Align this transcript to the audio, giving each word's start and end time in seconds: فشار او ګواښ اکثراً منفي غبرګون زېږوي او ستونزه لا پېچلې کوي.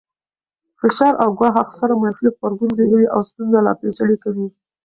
فشار 0.79 1.13
او 1.23 1.29
ګواښ 1.37 1.55
اکثراً 1.63 1.93
منفي 2.01 2.27
غبرګون 2.35 2.71
زېږوي 2.77 3.07
او 3.13 3.19
ستونزه 3.27 3.59
لا 3.65 3.73
پېچلې 3.79 4.17
کوي. 4.23 4.45